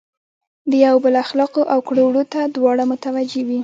د 0.69 0.71
یو 0.85 0.95
بل 1.03 1.13
اخلاقو 1.25 1.61
او 1.73 1.79
کړو 1.87 2.03
وړو 2.07 2.23
ته 2.33 2.41
دواړه 2.55 2.83
متوجه 2.91 3.41
وي. 3.47 3.59